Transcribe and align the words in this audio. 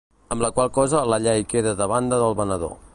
Amb 0.35 0.43
la 0.45 0.49
qual 0.55 0.71
cosa 0.77 1.03
la 1.15 1.19
llei 1.27 1.47
queda 1.53 1.77
de 1.77 1.81
la 1.87 1.91
banda 1.95 2.23
del 2.25 2.39
venedor. 2.43 2.79